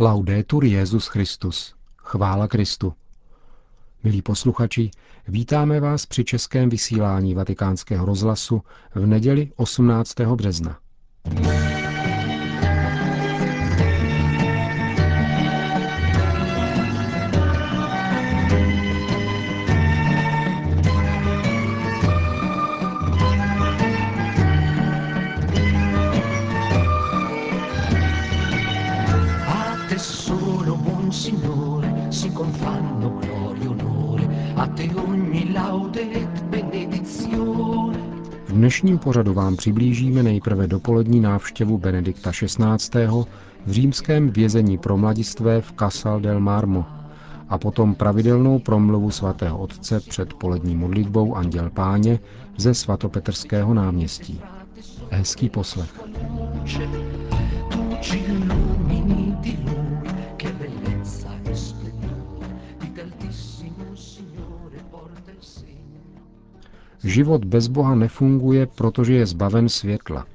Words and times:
Laudetur 0.00 0.64
Jezus 0.64 1.06
Christus. 1.06 1.74
Chvála 1.96 2.48
Kristu. 2.48 2.92
Milí 4.04 4.22
posluchači, 4.22 4.90
vítáme 5.28 5.80
vás 5.80 6.06
při 6.06 6.24
českém 6.24 6.68
vysílání 6.68 7.34
Vatikánského 7.34 8.06
rozhlasu 8.06 8.62
v 8.94 9.06
neděli 9.06 9.52
18. 9.56 10.20
března. 10.20 10.78
V 38.46 38.52
dnešním 38.52 38.98
pořadu 38.98 39.34
vám 39.34 39.56
přiblížíme 39.56 40.22
nejprve 40.22 40.66
dopolední 40.66 41.20
návštěvu 41.20 41.78
Benedikta 41.78 42.30
XVI. 42.32 43.06
v 43.66 43.70
římském 43.70 44.30
vězení 44.30 44.78
pro 44.78 44.96
mladistvé 44.96 45.60
v 45.60 45.72
Casal 45.78 46.20
del 46.20 46.40
Marmo 46.40 46.84
a 47.48 47.58
potom 47.58 47.94
pravidelnou 47.94 48.58
promluvu 48.58 49.10
svatého 49.10 49.58
otce 49.58 50.00
před 50.00 50.34
polední 50.34 50.76
modlitbou 50.76 51.34
Anděl 51.34 51.70
Páně 51.70 52.18
ze 52.56 52.74
svatopetrského 52.74 53.74
náměstí. 53.74 54.40
Hezký 55.10 55.48
poslech. 55.48 55.90
Život 67.04 67.44
bez 67.44 67.68
Boha 67.68 67.94
nefunguje, 67.94 68.66
protože 68.66 69.14
je 69.14 69.26
zbaven 69.26 69.68
světla. 69.68 70.26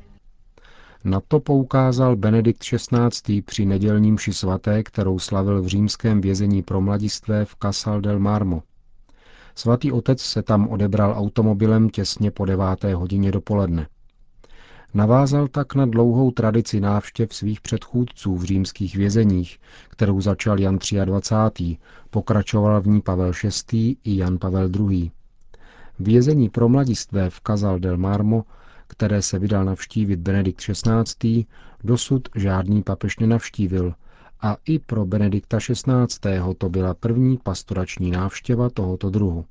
Na 1.03 1.21
to 1.27 1.39
poukázal 1.39 2.15
Benedikt 2.15 2.63
XVI. 2.63 3.41
při 3.41 3.65
nedělním 3.65 4.17
ši 4.17 4.33
svaté, 4.33 4.83
kterou 4.83 5.19
slavil 5.19 5.61
v 5.61 5.67
římském 5.67 6.21
vězení 6.21 6.61
pro 6.61 6.81
mladistvé 6.81 7.45
v 7.45 7.55
Casal 7.61 8.01
del 8.01 8.19
Marmo. 8.19 8.63
Svatý 9.55 9.91
otec 9.91 10.21
se 10.21 10.43
tam 10.43 10.67
odebral 10.67 11.13
automobilem 11.17 11.89
těsně 11.89 12.31
po 12.31 12.45
deváté 12.45 12.95
hodině 12.95 13.31
dopoledne. 13.31 13.87
Navázal 14.93 15.47
tak 15.47 15.75
na 15.75 15.85
dlouhou 15.85 16.31
tradici 16.31 16.79
návštěv 16.79 17.33
svých 17.33 17.61
předchůdců 17.61 18.35
v 18.35 18.43
římských 18.43 18.95
vězeních, 18.95 19.59
kterou 19.89 20.21
začal 20.21 20.59
Jan 20.59 20.79
23., 21.05 21.77
pokračoval 22.09 22.81
v 22.81 22.87
ní 22.87 23.01
Pavel 23.01 23.31
VI. 23.71 23.97
i 24.03 24.17
Jan 24.17 24.37
Pavel 24.37 24.69
II. 24.89 25.11
Vězení 25.99 26.49
pro 26.49 26.69
mladistvé 26.69 27.29
v 27.29 27.41
Casal 27.47 27.79
del 27.79 27.97
Marmo, 27.97 28.43
které 28.87 29.21
se 29.21 29.39
vydal 29.39 29.65
navštívit 29.65 30.19
Benedikt 30.19 30.61
XVI., 30.61 31.45
dosud 31.83 32.29
žádný 32.35 32.83
papež 32.83 33.19
nenavštívil 33.19 33.93
a 34.41 34.57
i 34.65 34.79
pro 34.79 35.05
Benedikta 35.05 35.57
XVI. 35.57 36.39
to 36.57 36.69
byla 36.69 36.93
první 36.93 37.37
pastorační 37.43 38.11
návštěva 38.11 38.69
tohoto 38.69 39.09
druhu. 39.09 39.45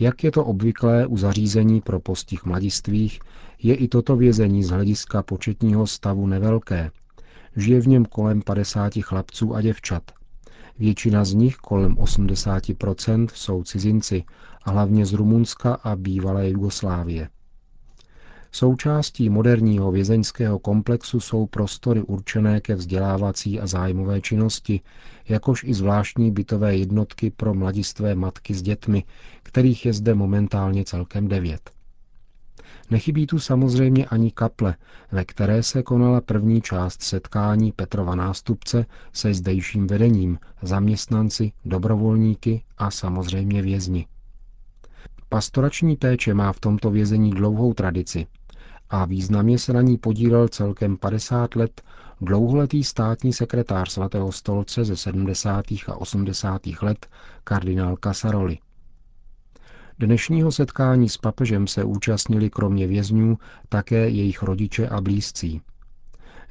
Jak 0.00 0.24
je 0.24 0.30
to 0.32 0.44
obvyklé 0.44 1.06
u 1.06 1.16
zařízení 1.16 1.80
pro 1.80 2.00
postih 2.00 2.44
mladistvých, 2.44 3.20
je 3.62 3.74
i 3.74 3.88
toto 3.88 4.16
vězení 4.16 4.64
z 4.64 4.70
hlediska 4.70 5.22
početního 5.22 5.86
stavu 5.86 6.26
nevelké. 6.26 6.90
Žije 7.56 7.80
v 7.80 7.88
něm 7.88 8.04
kolem 8.04 8.42
50 8.42 8.92
chlapců 9.00 9.54
a 9.54 9.60
děvčat. 9.62 10.02
Většina 10.78 11.24
z 11.24 11.34
nich, 11.34 11.56
kolem 11.56 11.94
80%, 11.94 13.28
jsou 13.34 13.62
cizinci, 13.62 14.24
hlavně 14.62 15.06
z 15.06 15.12
Rumunska 15.12 15.74
a 15.74 15.96
bývalé 15.96 16.50
Jugoslávie. 16.50 17.28
Součástí 18.52 19.30
moderního 19.30 19.92
vězeňského 19.92 20.58
komplexu 20.58 21.20
jsou 21.20 21.46
prostory 21.46 22.02
určené 22.02 22.60
ke 22.60 22.74
vzdělávací 22.74 23.60
a 23.60 23.66
zájmové 23.66 24.20
činnosti, 24.20 24.80
jakož 25.28 25.64
i 25.64 25.74
zvláštní 25.74 26.30
bytové 26.30 26.76
jednotky 26.76 27.30
pro 27.30 27.54
mladistvé 27.54 28.14
matky 28.14 28.54
s 28.54 28.62
dětmi, 28.62 29.04
kterých 29.42 29.86
je 29.86 29.92
zde 29.92 30.14
momentálně 30.14 30.84
celkem 30.84 31.28
devět. 31.28 31.70
Nechybí 32.90 33.26
tu 33.26 33.38
samozřejmě 33.38 34.06
ani 34.06 34.30
kaple, 34.30 34.76
ve 35.12 35.24
které 35.24 35.62
se 35.62 35.82
konala 35.82 36.20
první 36.20 36.62
část 36.62 37.02
setkání 37.02 37.72
Petrova 37.72 38.14
nástupce 38.14 38.86
se 39.12 39.34
zdejším 39.34 39.86
vedením, 39.86 40.38
zaměstnanci, 40.62 41.52
dobrovolníky 41.64 42.62
a 42.78 42.90
samozřejmě 42.90 43.62
vězni. 43.62 44.06
Pastorační 45.32 45.96
péče 45.96 46.34
má 46.34 46.52
v 46.52 46.60
tomto 46.60 46.90
vězení 46.90 47.30
dlouhou 47.30 47.74
tradici 47.74 48.26
a 48.90 49.04
významně 49.04 49.58
se 49.58 49.72
na 49.72 49.82
ní 49.82 49.98
podílel 49.98 50.48
celkem 50.48 50.96
50 50.96 51.56
let 51.56 51.82
dlouholetý 52.20 52.84
státní 52.84 53.32
sekretář 53.32 53.90
svatého 53.90 54.32
stolce 54.32 54.84
ze 54.84 54.96
70. 54.96 55.64
a 55.86 55.96
80. 55.96 56.62
let 56.82 57.06
kardinál 57.44 57.96
Casaroli. 58.04 58.58
Dnešního 59.98 60.52
setkání 60.52 61.08
s 61.08 61.16
papežem 61.16 61.66
se 61.66 61.84
účastnili 61.84 62.50
kromě 62.50 62.86
vězňů 62.86 63.38
také 63.68 64.08
jejich 64.08 64.42
rodiče 64.42 64.88
a 64.88 65.00
blízcí. 65.00 65.60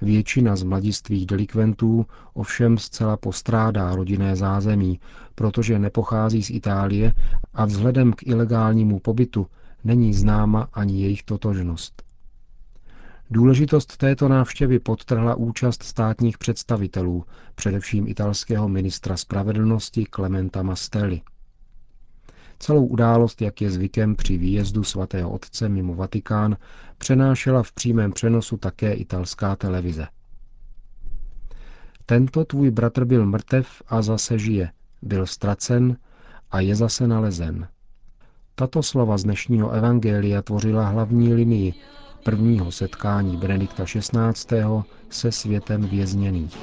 Většina 0.02 0.56
z 0.56 0.64
mladistvých 0.64 1.26
delikventů 1.26 2.06
ovšem 2.34 2.78
zcela 2.78 3.18
postrádá 3.18 3.96
rodinné 3.96 4.36
zázemí, 4.36 5.00
protože 5.36 5.80
nepochází 5.80 6.44
z 6.44 6.50
Itálie 6.50 7.14
a 7.54 7.66
vzhledem 7.66 8.14
k 8.14 8.28
ilegálnímu 8.28 9.00
pobytu 9.00 9.48
není 9.84 10.14
známa 10.14 10.68
ani 10.74 11.02
jejich 11.02 11.24
totožnost. 11.24 12.04
Důležitost 13.32 13.98
této 13.98 14.28
návštěvy 14.28 14.80
podtrhla 14.80 15.36
účast 15.36 15.84
státních 15.84 16.38
představitelů, 16.38 17.24
především 17.56 18.08
italského 18.08 18.70
ministra 18.70 19.18
spravedlnosti 19.18 20.06
Clementa 20.16 20.64
Mastelli. 20.64 21.22
Celou 22.60 22.86
událost, 22.86 23.42
jak 23.42 23.62
je 23.62 23.72
zvykem 23.72 24.16
při 24.16 24.38
výjezdu 24.38 24.84
svatého 24.84 25.30
otce 25.30 25.70
mimo 25.70 25.96
Vatikán, 25.96 26.58
přenášela 26.98 27.64
v 27.64 27.72
přímém 27.72 28.12
přenosu 28.12 28.58
také 28.58 28.94
italská 28.94 29.56
televize. 29.56 30.08
Tento 32.06 32.46
tvůj 32.46 32.72
bratr 32.72 33.06
byl 33.06 33.26
mrtev 33.26 33.82
a 33.88 34.02
zase 34.02 34.40
žije, 34.40 34.72
byl 35.02 35.26
ztracen 35.26 35.98
a 36.52 36.60
je 36.60 36.76
zase 36.76 37.08
nalezen. 37.08 37.68
Tato 38.56 38.84
slova 38.84 39.18
z 39.18 39.24
dnešního 39.24 39.72
evangelia 39.72 40.42
tvořila 40.42 40.88
hlavní 40.90 41.34
linii 41.34 41.74
prvního 42.24 42.72
setkání 42.72 43.38
Benedikta 43.38 43.86
XVI. 43.86 44.84
se 45.10 45.32
světem 45.32 45.82
vězněných. 45.82 46.58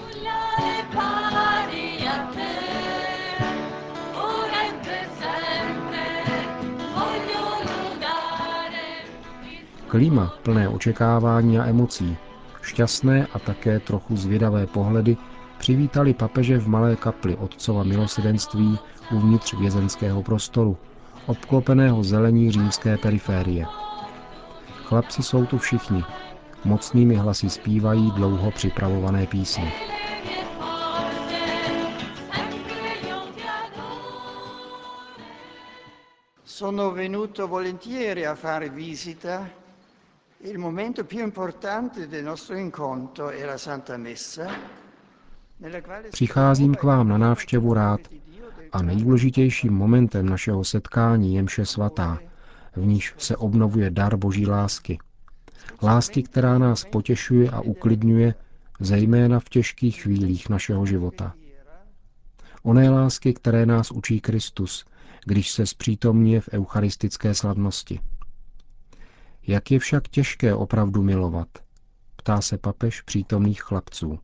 Klima 9.89 10.35
plné 10.43 10.69
očekávání 10.69 11.59
a 11.59 11.65
emocí, 11.67 12.17
šťastné 12.63 13.27
a 13.33 13.39
také 13.39 13.81
trochu 13.81 14.17
zvědavé 14.17 14.67
pohledy 14.67 15.17
přivítali 15.59 16.15
papeže 16.15 16.59
v 16.59 16.69
malé 16.69 16.97
kapli 16.97 17.37
Otcova 17.37 17.85
milosedenství 17.85 18.79
uvnitř 19.13 19.55
vězenského 19.55 20.23
prostoru, 20.23 20.77
obklopeného 21.27 22.03
zelení 22.03 22.51
římské 22.53 22.97
periférie. 22.97 23.67
Chlapci 24.85 25.23
jsou 25.23 25.47
tu 25.47 25.59
všichni. 25.59 26.05
Mocnými 26.65 27.15
hlasy 27.15 27.51
zpívají 27.51 28.11
dlouho 28.11 28.51
připravované 28.51 29.27
písně. 29.27 29.73
Sono 36.44 36.91
venuto 36.91 37.49
volentieri 37.49 38.27
a 38.27 38.35
fare 38.35 38.69
visita 38.69 39.66
Il 40.41 40.59
momento 40.59 41.05
più 41.05 41.23
importante 41.23 42.09
del 42.09 42.23
nostro 42.25 42.56
incontro 42.56 43.31
è 43.31 43.44
la 43.44 43.59
Santa 43.59 43.97
Messa, 43.97 44.47
Přicházím 46.11 46.75
k 46.75 46.83
vám 46.83 47.09
na 47.09 47.19
návštěvu 47.19 47.75
rád 47.75 48.00
a 48.73 48.83
nejdůležitějším 48.83 49.73
momentem 49.73 50.29
našeho 50.29 50.65
setkání 50.65 51.35
je 51.35 51.43
mše 51.43 51.67
svatá, 51.67 52.19
v 52.77 52.87
níž 52.87 53.15
se 53.19 53.37
obnovuje 53.37 53.91
dar 53.91 54.17
boží 54.17 54.47
lásky. 54.47 54.99
Lásky, 55.83 56.23
která 56.23 56.59
nás 56.59 56.85
potěšuje 56.85 57.50
a 57.50 57.61
uklidňuje, 57.61 58.35
zejména 58.81 59.41
v 59.41 59.49
těžkých 59.49 60.03
chvílích 60.03 60.49
našeho 60.49 60.87
života. 60.87 61.35
Oné 62.62 62.91
lásky, 62.91 63.35
které 63.35 63.67
nás 63.67 63.91
učí 63.91 64.21
Kristus, 64.21 64.85
když 65.25 65.50
se 65.50 65.67
zpřítomňuje 65.67 66.41
v 66.41 66.49
eucharistické 66.53 67.35
slavnosti. 67.35 68.00
Jak 69.46 69.70
je 69.70 69.78
však 69.78 70.08
těžké 70.08 70.54
opravdu 70.54 71.02
milovat? 71.02 71.48
Ptá 72.16 72.40
se 72.40 72.58
papež 72.58 73.02
přítomných 73.02 73.62
chlapců. 73.62 74.19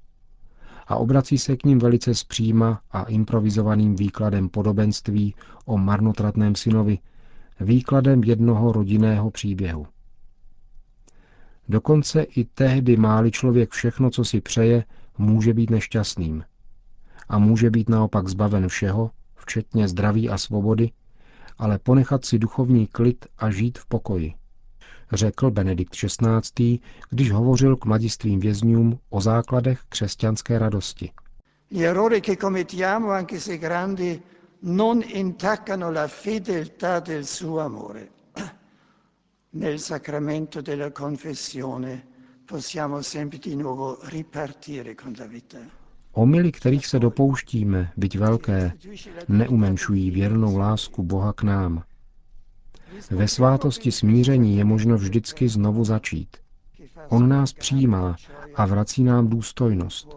a 0.86 0.96
obrací 0.96 1.38
se 1.38 1.56
k 1.56 1.64
ním 1.64 1.78
velice 1.78 2.14
zpříma 2.14 2.80
a 2.90 3.02
improvizovaným 3.02 3.96
výkladem 3.96 4.48
podobenství 4.48 5.34
o 5.64 5.78
marnotratném 5.78 6.54
synovi, 6.54 6.98
výkladem 7.60 8.24
jednoho 8.24 8.72
rodinného 8.72 9.30
příběhu. 9.30 9.86
Dokonce 11.68 12.22
i 12.22 12.44
tehdy 12.44 12.96
máli 12.96 13.30
člověk 13.30 13.70
všechno, 13.70 14.10
co 14.10 14.24
si 14.24 14.40
přeje, 14.40 14.84
může 15.18 15.54
být 15.54 15.70
nešťastným. 15.70 16.44
A 17.28 17.38
může 17.38 17.70
být 17.70 17.88
naopak 17.88 18.28
zbaven 18.28 18.68
všeho, 18.68 19.10
včetně 19.34 19.88
zdraví 19.88 20.28
a 20.28 20.38
svobody, 20.38 20.90
ale 21.58 21.78
ponechat 21.78 22.24
si 22.24 22.38
duchovní 22.38 22.86
klid 22.86 23.26
a 23.38 23.50
žít 23.50 23.78
v 23.78 23.86
pokoji. 23.86 24.34
Řekl 25.12 25.50
Benedikt 25.50 25.96
XVI., 25.96 26.78
když 27.10 27.32
hovořil 27.32 27.76
k 27.76 27.84
mladistvým 27.84 28.40
vězňům 28.40 28.98
o 29.10 29.20
základech 29.20 29.80
křesťanské 29.88 30.58
radosti. 30.58 31.10
Gli 31.70 31.86
errori 31.86 32.20
che 32.20 32.36
commettiamo, 32.36 33.10
anche 33.10 33.40
se 33.40 33.58
grandi, 33.58 34.20
non 34.62 35.02
intaccano 35.06 35.90
la 35.90 36.06
fedeltà 36.06 37.00
del 37.00 37.24
suo 37.24 37.60
amore. 37.60 38.08
Nel 39.52 39.78
sacramento 39.78 40.60
della 40.62 40.90
confessione 40.90 42.02
possiamo 42.44 43.02
sempre 43.02 43.38
di 43.38 43.56
nuovo 43.56 43.98
ripartire 44.02 44.94
con 44.94 45.14
la 45.18 45.26
vita. 45.26 45.58
Omily, 46.12 46.52
kterých 46.52 46.86
se 46.86 46.98
dopouštíme, 46.98 47.92
byť 47.96 48.18
velké, 48.18 48.72
neumenšují 49.28 50.10
věrnou 50.10 50.56
lásku 50.56 51.02
Boha 51.02 51.32
k 51.32 51.42
nám. 51.42 51.82
Ve 53.10 53.28
svátosti 53.28 53.92
smíření 53.92 54.56
je 54.56 54.64
možno 54.64 54.96
vždycky 54.96 55.48
znovu 55.48 55.84
začít. 55.84 56.36
On 57.08 57.28
nás 57.28 57.52
přijímá 57.52 58.16
a 58.54 58.66
vrací 58.66 59.04
nám 59.04 59.28
důstojnost. 59.28 60.16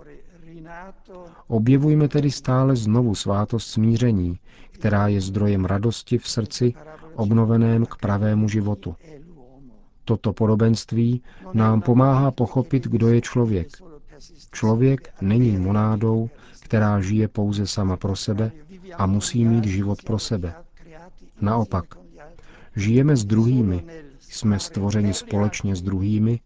Objevujme 1.47 2.07
tedy 2.07 2.31
stále 2.31 2.75
znovu 2.75 3.15
svátost 3.15 3.67
smíření, 3.67 4.39
která 4.71 5.07
je 5.07 5.21
zdrojem 5.21 5.65
radosti 5.65 6.17
v 6.17 6.27
srdci, 6.27 6.73
obnoveném 7.15 7.85
k 7.85 7.95
pravému 7.95 8.49
životu. 8.49 8.95
Toto 10.05 10.33
podobenství 10.33 11.21
nám 11.53 11.81
pomáhá 11.81 12.31
pochopit, 12.31 12.87
kdo 12.87 13.07
je 13.09 13.21
člověk. 13.21 13.67
Člověk 14.51 15.13
není 15.21 15.57
monádou, 15.57 16.29
která 16.61 17.01
žije 17.01 17.27
pouze 17.27 17.67
sama 17.67 17.97
pro 17.97 18.15
sebe 18.15 18.51
a 18.95 19.05
musí 19.05 19.45
mít 19.45 19.65
život 19.65 20.03
pro 20.03 20.19
sebe. 20.19 20.53
Naopak, 21.41 21.85
žijeme 22.75 23.15
s 23.15 23.25
druhými, 23.25 23.83
jsme 24.19 24.59
stvořeni 24.59 25.13
společně 25.13 25.75
s 25.75 25.81
druhými 25.81 26.39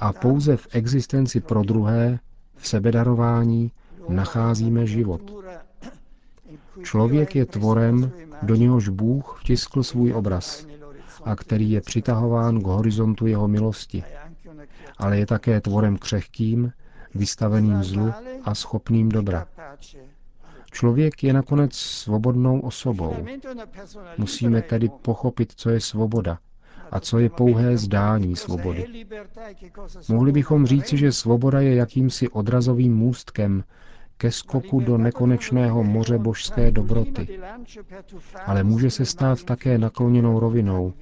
a 0.00 0.12
pouze 0.12 0.56
v 0.56 0.66
existenci 0.72 1.40
pro 1.40 1.62
druhé, 1.62 2.18
v 2.56 2.68
sebedarování, 2.68 3.72
nacházíme 4.08 4.86
život. 4.86 5.44
Člověk 6.82 7.36
je 7.36 7.46
tvorem, 7.46 8.12
do 8.42 8.54
něhož 8.54 8.88
Bůh 8.88 9.38
vtiskl 9.40 9.82
svůj 9.82 10.12
obraz 10.14 10.66
a 11.24 11.36
který 11.36 11.70
je 11.70 11.80
přitahován 11.80 12.60
k 12.60 12.66
horizontu 12.66 13.26
jeho 13.26 13.48
milosti, 13.48 14.04
ale 14.98 15.18
je 15.18 15.26
také 15.26 15.60
tvorem 15.60 15.96
křehkým, 15.96 16.72
vystaveným 17.14 17.82
zlu 17.82 18.12
a 18.44 18.54
schopným 18.54 19.08
dobra. 19.08 19.46
Člověk 20.70 21.22
je 21.24 21.32
nakonec 21.32 21.74
svobodnou 21.74 22.60
osobou. 22.60 23.16
Musíme 24.18 24.62
tedy 24.62 24.88
pochopit, 25.02 25.52
co 25.56 25.70
je 25.70 25.80
svoboda 25.80 26.38
a 26.90 27.00
co 27.00 27.18
je 27.18 27.30
pouhé 27.30 27.76
zdání 27.76 28.36
svobody. 28.36 29.06
Mohli 30.08 30.32
bychom 30.32 30.66
říci, 30.66 30.96
že 30.96 31.12
svoboda 31.12 31.60
je 31.60 31.74
jakýmsi 31.74 32.28
odrazovým 32.28 32.96
můstkem 32.96 33.64
ke 34.16 34.30
skoku 34.30 34.80
do 34.80 34.98
nekonečného 34.98 35.84
moře 35.84 36.18
božské 36.18 36.70
dobroty. 36.70 37.40
Ale 38.46 38.64
může 38.64 38.90
se 38.90 39.04
stát 39.04 39.42
také 39.44 39.78
nakloněnou 39.78 40.40
rovinou, 40.40 40.92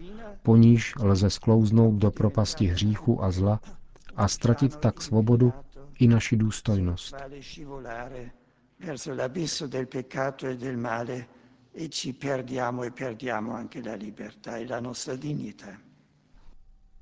po 0.42 0.56
níž 0.56 0.94
lze 1.00 1.30
sklouznout 1.30 1.94
do 1.94 2.10
propasti 2.10 2.66
hříchu 2.66 3.24
a 3.24 3.30
zla 3.30 3.60
a 4.16 4.28
ztratit 4.28 4.76
tak 4.76 5.02
svobodu 5.02 5.52
i 5.98 6.08
naši 6.08 6.36
důstojnost. 6.36 7.14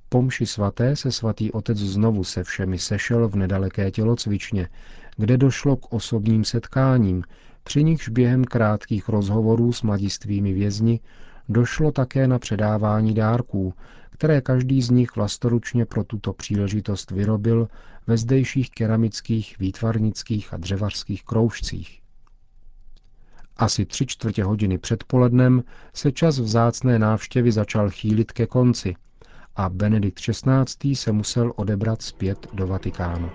Po 0.08 0.23
mši 0.23 0.46
svaté 0.46 0.96
se 0.96 1.12
svatý 1.12 1.52
otec 1.52 1.78
znovu 1.78 2.25
se 2.25 2.44
všemi 2.44 2.78
sešel 2.78 3.28
v 3.28 3.37
nedaleké 3.37 3.90
tělocvičně, 3.90 4.69
kde 5.17 5.37
došlo 5.37 5.76
k 5.76 5.93
osobním 5.93 6.44
setkáním, 6.44 7.23
při 7.62 7.84
nichž 7.84 8.08
během 8.08 8.44
krátkých 8.44 9.08
rozhovorů 9.08 9.72
s 9.72 9.82
mladistvými 9.82 10.52
vězni 10.52 11.00
došlo 11.49 11.93
také 11.93 12.29
na 12.29 12.38
předávání 12.38 13.14
dárků, 13.14 13.75
které 14.17 14.41
každý 14.41 14.83
z 14.83 14.91
nich 14.91 15.17
vlastoručně 15.17 15.87
pro 15.87 16.05
tuto 16.05 16.33
příležitost 16.33 17.11
vyrobil 17.11 17.69
ve 18.07 18.17
zdejších 18.17 18.71
keramických, 18.71 19.59
výtvarnických 19.59 20.55
a 20.55 20.57
dřevařských 20.57 21.25
kroužcích. 21.25 22.01
Asi 23.57 23.87
tři 23.87 24.07
čtvrtě 24.07 24.45
hodiny 24.45 24.79
před 24.79 25.05
polednem 25.05 25.65
se 25.95 26.13
čas 26.13 26.39
vzácné 26.39 26.99
návštěvy 26.99 27.53
začal 27.53 27.91
chýlit 27.91 28.33
ke 28.33 28.47
konci 28.47 28.95
a 29.57 29.69
Benedikt 29.69 30.21
XVI. 30.21 30.97
se 30.97 31.13
musel 31.13 31.53
odebrat 31.57 32.03
zpět 32.03 32.47
do 32.53 32.67
Vatikánu. 32.67 33.31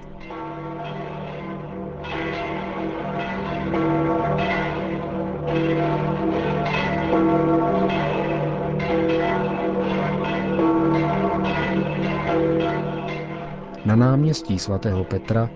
Na 13.92 13.98
náměstí 13.98 14.60
svatého 14.60 15.04
Petra, 15.04 15.50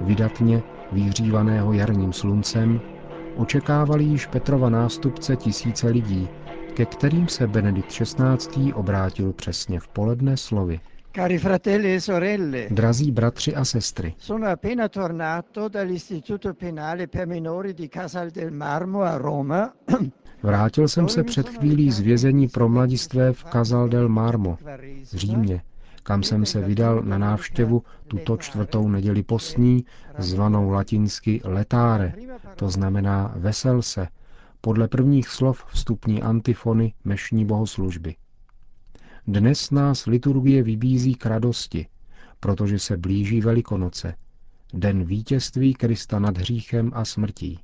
vydatně 0.00 0.62
vyhřívaného 0.92 1.72
jarním 1.72 2.12
sluncem, 2.12 2.80
očekávali 3.36 4.04
již 4.04 4.26
Petrova 4.26 4.70
nástupce 4.70 5.36
tisíce 5.36 5.88
lidí, 5.88 6.28
ke 6.74 6.86
kterým 6.86 7.28
se 7.28 7.46
Benedikt 7.46 7.88
XVI. 7.88 8.72
obrátil 8.72 9.32
přesně 9.32 9.80
v 9.80 9.88
poledne 9.88 10.36
slovy. 10.36 10.80
Cari 11.14 11.38
fratelli 11.38 11.94
e 11.94 12.00
sorelle, 12.00 12.66
Drazí 12.70 13.12
bratři 13.12 13.54
a 13.54 13.64
sestry, 13.64 14.14
sono 14.18 14.46
appena 14.46 14.88
tornato 14.88 15.68
dall'Istituto 15.68 16.54
Penale 16.54 17.06
per 17.06 17.26
Minori 17.26 17.74
di 17.74 17.88
Casal 17.88 18.30
del 18.30 18.50
Marmo 18.50 19.00
a 19.02 19.18
Roma. 19.18 19.72
vrátil 20.42 20.88
jsem 20.88 21.08
se 21.08 21.24
před 21.24 21.48
chvílí 21.48 21.90
z 21.90 22.00
vězení 22.00 22.48
pro 22.48 22.68
mladistvé 22.68 23.32
v 23.32 23.44
Casal 23.52 23.88
del 23.88 24.08
Marmo 24.08 24.58
v 25.12 25.16
Římě, 25.16 25.62
kam 26.06 26.22
jsem 26.22 26.46
se 26.46 26.60
vydal 26.60 27.02
na 27.02 27.18
návštěvu 27.18 27.82
tuto 28.08 28.36
čtvrtou 28.36 28.88
neděli 28.88 29.22
postní, 29.22 29.84
zvanou 30.18 30.70
latinsky 30.70 31.40
letáre, 31.44 32.14
to 32.56 32.70
znamená 32.70 33.34
vesel 33.36 33.82
se, 33.82 34.08
podle 34.60 34.88
prvních 34.88 35.28
slov 35.28 35.64
vstupní 35.68 36.22
antifony 36.22 36.94
mešní 37.04 37.44
bohoslužby. 37.44 38.16
Dnes 39.26 39.70
nás 39.70 40.06
liturgie 40.06 40.62
vybízí 40.62 41.14
k 41.14 41.26
radosti, 41.26 41.86
protože 42.40 42.78
se 42.78 42.96
blíží 42.96 43.40
Velikonoce, 43.40 44.14
den 44.74 45.04
vítězství 45.04 45.74
Krista 45.74 46.18
nad 46.18 46.38
hříchem 46.38 46.90
a 46.94 47.04
smrtí. 47.04 47.60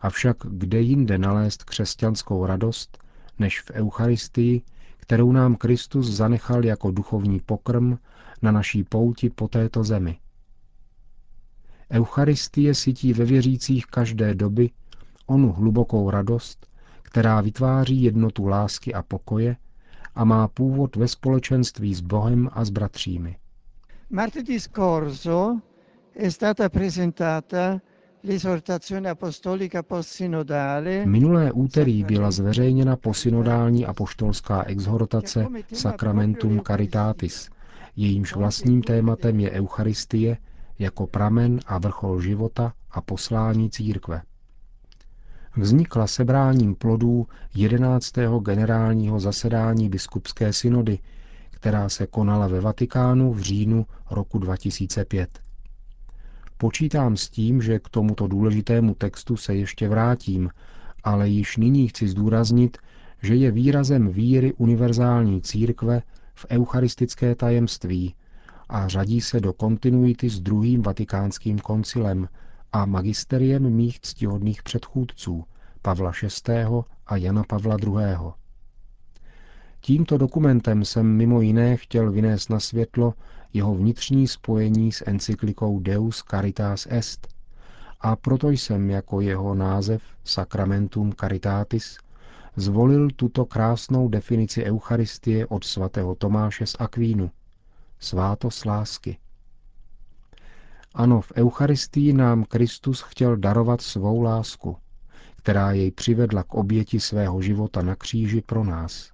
Avšak 0.00 0.36
kde 0.50 0.80
jinde 0.80 1.18
nalézt 1.18 1.64
křesťanskou 1.64 2.46
radost, 2.46 2.98
než 3.38 3.60
v 3.60 3.70
Eucharistii, 3.70 4.62
kterou 5.04 5.32
nám 5.32 5.56
Kristus 5.56 6.06
zanechal 6.06 6.64
jako 6.64 6.90
duchovní 6.90 7.40
pokrm 7.40 7.98
na 8.42 8.52
naší 8.52 8.84
pouti 8.84 9.30
po 9.30 9.48
této 9.48 9.84
zemi. 9.84 10.18
Eucharistie 11.92 12.74
sytí 12.74 13.12
ve 13.12 13.24
věřících 13.24 13.86
každé 13.86 14.34
doby 14.34 14.70
onu 15.26 15.52
hlubokou 15.52 16.10
radost, 16.10 16.66
která 17.02 17.40
vytváří 17.40 18.02
jednotu 18.02 18.46
lásky 18.46 18.94
a 18.94 19.02
pokoje 19.02 19.56
a 20.14 20.24
má 20.24 20.48
původ 20.48 20.96
ve 20.96 21.08
společenství 21.08 21.94
s 21.94 22.00
Bohem 22.00 22.50
a 22.52 22.64
s 22.64 22.70
bratřími. 22.70 23.36
Martedì 24.10 24.60
scorso 24.60 25.60
è 26.16 26.30
stata 26.30 26.68
presentata 26.68 27.80
Minulé 31.04 31.52
úterý 31.52 32.04
byla 32.04 32.30
zveřejněna 32.30 32.96
posynodální 32.96 33.86
apoštolská 33.86 34.62
exhortace 34.62 35.46
Sacramentum 35.72 36.60
Caritatis. 36.66 37.48
Jejímž 37.96 38.34
vlastním 38.34 38.82
tématem 38.82 39.40
je 39.40 39.50
Eucharistie 39.50 40.36
jako 40.78 41.06
pramen 41.06 41.60
a 41.66 41.78
vrchol 41.78 42.20
života 42.20 42.72
a 42.90 43.00
poslání 43.00 43.70
církve. 43.70 44.22
Vznikla 45.56 46.06
sebráním 46.06 46.74
plodů 46.74 47.26
11. 47.54 48.12
generálního 48.42 49.20
zasedání 49.20 49.88
biskupské 49.88 50.52
synody, 50.52 50.98
která 51.50 51.88
se 51.88 52.06
konala 52.06 52.46
ve 52.48 52.60
Vatikánu 52.60 53.32
v 53.32 53.40
říjnu 53.40 53.86
roku 54.10 54.38
2005. 54.38 55.43
Počítám 56.56 57.16
s 57.16 57.30
tím, 57.30 57.62
že 57.62 57.78
k 57.78 57.88
tomuto 57.88 58.26
důležitému 58.26 58.94
textu 58.94 59.36
se 59.36 59.54
ještě 59.54 59.88
vrátím, 59.88 60.50
ale 61.04 61.28
již 61.28 61.56
nyní 61.56 61.88
chci 61.88 62.08
zdůraznit, 62.08 62.78
že 63.22 63.34
je 63.34 63.50
výrazem 63.50 64.08
víry 64.08 64.52
univerzální 64.52 65.42
církve 65.42 66.02
v 66.34 66.46
eucharistické 66.50 67.34
tajemství 67.34 68.14
a 68.68 68.88
řadí 68.88 69.20
se 69.20 69.40
do 69.40 69.52
kontinuity 69.52 70.30
s 70.30 70.40
druhým 70.40 70.82
vatikánským 70.82 71.58
koncilem 71.58 72.28
a 72.72 72.86
magisteriem 72.86 73.70
mých 73.70 74.00
ctihodných 74.00 74.62
předchůdců 74.62 75.44
Pavla 75.82 76.12
VI. 76.22 76.54
a 77.06 77.16
Jana 77.16 77.44
Pavla 77.44 77.76
II. 77.82 78.32
Tímto 79.80 80.18
dokumentem 80.18 80.84
jsem 80.84 81.06
mimo 81.06 81.40
jiné 81.40 81.76
chtěl 81.76 82.12
vynést 82.12 82.50
na 82.50 82.60
světlo 82.60 83.14
jeho 83.54 83.74
vnitřní 83.74 84.28
spojení 84.28 84.92
s 84.92 85.04
encyklikou 85.06 85.80
Deus 85.80 86.22
Caritas 86.30 86.86
Est 86.90 87.28
a 88.00 88.16
proto 88.16 88.50
jsem 88.50 88.90
jako 88.90 89.20
jeho 89.20 89.54
název 89.54 90.02
Sacramentum 90.24 91.12
Caritatis 91.12 91.98
zvolil 92.56 93.08
tuto 93.16 93.44
krásnou 93.44 94.08
definici 94.08 94.64
Eucharistie 94.64 95.46
od 95.46 95.64
svatého 95.64 96.14
Tomáše 96.14 96.66
z 96.66 96.76
Akvínu. 96.78 97.30
Svátost 97.98 98.64
lásky. 98.66 99.18
Ano, 100.94 101.20
v 101.20 101.32
Eucharistii 101.36 102.12
nám 102.12 102.44
Kristus 102.44 103.00
chtěl 103.00 103.36
darovat 103.36 103.80
svou 103.80 104.22
lásku, 104.22 104.76
která 105.36 105.72
jej 105.72 105.90
přivedla 105.90 106.42
k 106.42 106.54
oběti 106.54 107.00
svého 107.00 107.42
života 107.42 107.82
na 107.82 107.96
kříži 107.96 108.40
pro 108.40 108.64
nás. 108.64 109.13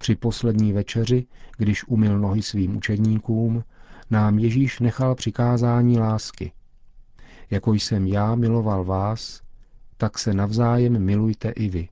Při 0.00 0.16
poslední 0.16 0.72
večeři, 0.72 1.26
když 1.56 1.88
umil 1.88 2.18
nohy 2.18 2.42
svým 2.42 2.76
učedníkům, 2.76 3.64
nám 4.10 4.38
Ježíš 4.38 4.80
nechal 4.80 5.14
přikázání 5.14 5.98
lásky. 5.98 6.52
Jako 7.50 7.72
jsem 7.72 8.06
já 8.06 8.34
miloval 8.34 8.84
vás, 8.84 9.42
tak 9.96 10.18
se 10.18 10.34
navzájem 10.34 11.04
milujte 11.04 11.50
i 11.50 11.68
vy. 11.68 11.88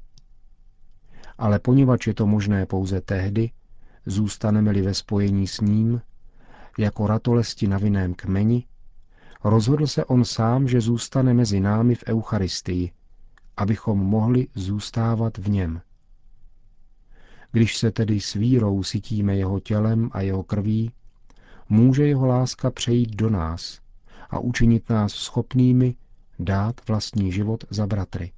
Ale 1.38 1.58
poněvadž 1.58 2.06
je 2.06 2.14
to 2.14 2.26
možné 2.26 2.66
pouze 2.66 3.00
tehdy, 3.00 3.50
zůstaneme-li 4.06 4.82
ve 4.82 4.94
spojení 4.94 5.46
s 5.46 5.60
ním, 5.60 6.00
jako 6.78 7.06
ratolesti 7.06 7.68
na 7.68 7.78
vinném 7.78 8.14
kmeni, 8.14 8.64
rozhodl 9.44 9.86
se 9.86 10.04
on 10.04 10.24
sám, 10.24 10.68
že 10.68 10.80
zůstane 10.80 11.34
mezi 11.34 11.60
námi 11.60 11.94
v 11.94 12.04
Eucharistii, 12.06 12.92
abychom 13.56 13.98
mohli 13.98 14.46
zůstávat 14.54 15.38
v 15.38 15.50
něm. 15.50 15.80
Když 17.52 17.76
se 17.76 17.90
tedy 17.90 18.20
s 18.20 18.34
vírou 18.34 18.82
sytíme 18.82 19.36
jeho 19.36 19.60
tělem 19.60 20.10
a 20.12 20.20
jeho 20.20 20.42
krví, 20.42 20.90
může 21.68 22.06
jeho 22.06 22.26
láska 22.26 22.70
přejít 22.70 23.16
do 23.16 23.30
nás 23.30 23.80
a 24.30 24.38
učinit 24.38 24.90
nás 24.90 25.12
schopnými 25.12 25.94
dát 26.38 26.80
vlastní 26.88 27.32
život 27.32 27.64
za 27.70 27.86
bratry. 27.86 28.32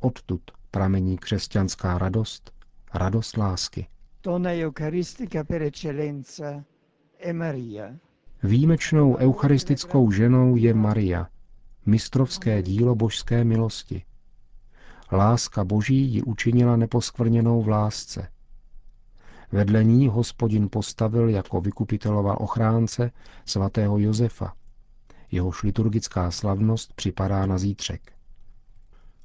Odtud 0.00 0.42
pramení 0.70 1.18
křesťanská 1.18 1.98
radost, 1.98 2.52
radost 2.94 3.36
lásky. 3.36 3.86
Donna 4.22 4.50
Eucharistica 4.50 5.44
per 5.44 5.62
eccellenza 5.62 6.64
è 7.20 7.32
Maria. 7.32 7.94
Výjimečnou 8.42 9.16
eucharistickou 9.16 10.10
ženou 10.10 10.56
je 10.56 10.74
Maria, 10.74 11.28
mistrovské 11.86 12.62
dílo 12.62 12.94
božské 12.94 13.44
milosti. 13.44 14.04
Láska 15.12 15.64
boží 15.64 15.96
ji 16.14 16.22
učinila 16.22 16.76
neposkvrněnou 16.76 17.62
v 17.62 17.68
lásce. 17.68 18.28
Vedle 19.52 19.84
ní 19.84 20.08
hospodin 20.08 20.68
postavil 20.68 21.28
jako 21.28 21.60
vykupitelova 21.60 22.40
ochránce 22.40 23.10
svatého 23.44 23.98
Josefa. 23.98 24.52
Jehož 25.30 25.62
liturgická 25.62 26.30
slavnost 26.30 26.92
připadá 26.92 27.46
na 27.46 27.58
zítřek. 27.58 28.12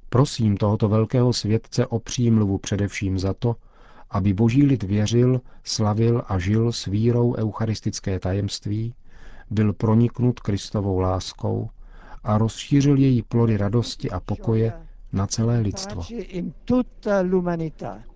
Prosím 0.08 0.56
tohoto 0.56 0.88
velkého 0.88 1.32
světce 1.32 1.86
o 1.86 1.98
přímluvu 1.98 2.58
především 2.58 3.18
za 3.18 3.34
to, 3.34 3.56
aby 4.10 4.32
boží 4.32 4.62
lid 4.62 4.82
věřil, 4.82 5.40
slavil 5.64 6.22
a 6.28 6.38
žil 6.38 6.72
s 6.72 6.86
vírou 6.86 7.36
eucharistické 7.36 8.18
tajemství, 8.18 8.94
byl 9.50 9.72
proniknut 9.72 10.40
Kristovou 10.40 10.98
láskou 10.98 11.70
a 12.24 12.38
rozšířil 12.38 12.96
její 12.96 13.22
plody 13.22 13.56
radosti 13.56 14.10
a 14.10 14.20
pokoje 14.20 14.72
na 15.12 15.26
celé 15.26 15.60
lidstvo. 15.60 16.02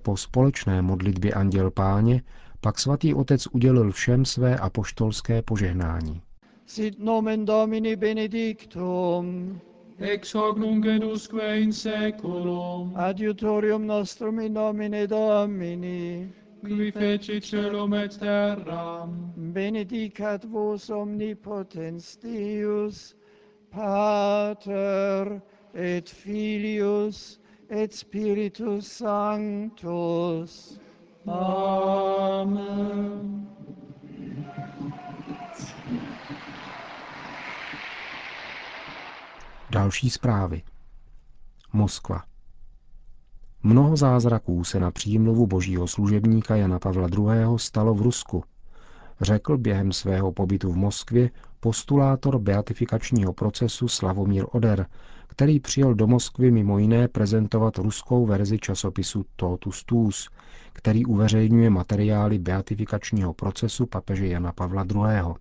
Po 0.03 0.17
společné 0.17 0.83
modlitbě 0.83 1.33
Anděl 1.33 1.71
Páně 1.71 2.23
pak 2.61 2.79
svatý 2.79 3.15
otec 3.15 3.47
udělil 3.53 3.93
všem 3.93 4.25
své 4.25 4.57
apoštolské 4.57 5.43
požehnání. 5.43 6.23
Sit 6.67 6.99
nomen 6.99 7.45
Domini 7.45 7.97
benedictum, 7.97 9.61
ex 9.99 10.35
hoc 10.35 10.59
nunc 10.59 10.87
et 10.87 11.05
usque 11.05 11.61
in 11.61 11.73
seculum, 11.73 12.93
adiutorium 12.97 13.87
nostrum 13.87 14.41
in 14.41 14.53
nomine 14.53 15.07
Domini, 15.07 16.33
qui 16.61 16.91
feci 16.91 17.41
celum 17.41 17.95
et 17.95 18.19
terram, 18.19 19.33
benedicat 19.37 20.45
vos 20.45 20.91
omnipotens 20.91 22.17
Deus, 22.17 23.15
Pater 23.71 25.43
et 25.75 26.09
Filius 26.09 27.41
et 27.71 27.93
Spiritus 27.93 28.87
Sanctus. 28.87 30.81
Amen. 31.27 32.75
Další 39.71 40.11
zprávy. 40.11 40.63
Moskva. 41.73 42.23
Mnoho 43.63 43.97
zázraků 43.97 44.65
se 44.65 44.81
na 44.81 44.91
přímluvu 44.91 45.47
božího 45.47 45.89
služebníka 45.89 46.57
Jana 46.57 46.79
Pavla 46.79 47.09
II. 47.09 47.27
stalo 47.57 47.95
v 47.95 48.03
Rusku, 48.03 48.45
řekl 49.21 49.59
během 49.59 49.93
svého 49.93 50.33
pobytu 50.33 50.73
v 50.73 50.77
Moskvě 50.77 51.31
postulátor 51.65 52.39
beatifikačního 52.39 53.33
procesu 53.33 53.89
Slavomír 53.89 54.45
Oder, 54.53 54.87
který 55.27 55.61
přijel 55.61 55.95
do 55.95 56.07
Moskvy 56.07 56.51
mimo 56.51 56.79
jiné 56.79 57.09
prezentovat 57.09 57.79
ruskou 57.79 58.27
verzi 58.27 58.59
časopisu 58.59 59.25
Totus 59.37 59.85
Tus, 59.85 60.31
který 60.73 61.07
uveřejňuje 61.07 61.71
materiály 61.71 62.39
beatifikačního 62.39 63.35
procesu 63.35 63.87
papeže 63.87 64.27
Jana 64.27 64.53
Pavla 64.53 64.87
II. 64.95 65.35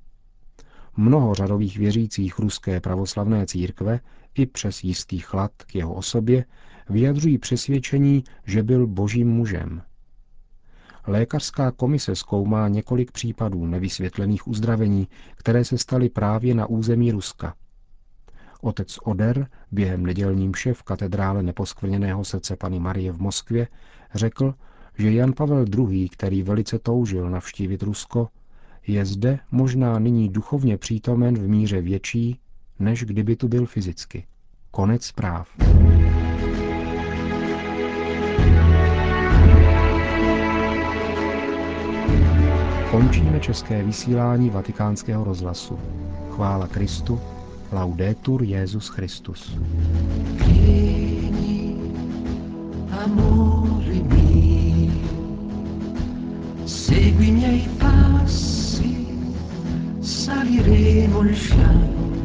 Mnoho 0.98 1.34
řadových 1.34 1.77
věřících 1.77 2.39
ruské 2.39 2.80
pravoslavné 2.80 3.46
církve 3.46 4.00
i 4.36 4.46
přes 4.46 4.84
jistý 4.84 5.20
chlad 5.20 5.51
k 5.58 5.75
jeho 5.75 5.94
osobě 5.94 6.46
vyjadřují 6.89 7.38
přesvědčení, 7.38 8.24
že 8.46 8.63
byl 8.63 8.88
božím 8.88 9.30
mužem. 9.30 9.82
Lékařská 11.07 11.72
komise 11.72 12.15
zkoumá 12.15 12.67
několik 12.67 13.12
případů 13.12 13.65
nevysvětlených 13.65 14.48
uzdravení, 14.48 15.07
které 15.36 15.65
se 15.65 15.77
staly 15.77 16.10
právě 16.10 16.55
na 16.55 16.65
území 16.65 17.12
Ruska. 17.12 17.55
Otec 18.62 18.98
Oder 19.03 19.48
během 19.72 20.05
nedělním 20.05 20.51
mše 20.51 20.74
v 20.74 20.83
katedrále 20.83 21.43
neposkvrněného 21.43 22.25
srdce 22.25 22.55
Pany 22.55 22.79
Marie 22.79 23.12
v 23.12 23.22
Moskvě 23.22 23.67
řekl, 24.13 24.53
že 24.98 25.12
Jan 25.12 25.33
Pavel 25.33 25.65
II., 25.77 26.10
který 26.10 26.43
velice 26.43 26.79
toužil 26.79 27.29
navštívit 27.29 27.83
Rusko, 27.83 28.27
je 28.88 29.05
zde 29.05 29.39
možná 29.51 30.00
nyní 30.00 30.29
duchovně 30.29 30.77
přítomen 30.77 31.36
v 31.36 31.48
míře 31.48 31.81
větší, 31.81 32.39
než 32.79 33.03
kdyby 33.03 33.36
tu 33.36 33.48
byl 33.48 33.65
fyzicky. 33.65 34.25
Konec 34.72 35.05
zpráv. 35.05 35.50
Končíme 42.93 43.39
české 43.39 43.83
vysílání 43.83 44.50
Vatikánského 44.50 45.23
rozhlasu. 45.23 45.79
Chvála 46.29 46.67
Kristu, 46.67 47.19
laudetur 47.71 48.43
Jezus 48.43 48.88
Christus. 48.88 49.57
Vieni, 50.45 51.75
amore 53.05 53.93
mio, 53.93 54.91
segui 56.65 57.27
i 57.27 57.31
miei 57.31 57.67
passi, 57.79 59.07
saliremo 60.01 61.23
il 61.23 61.35
fianco. 61.35 62.23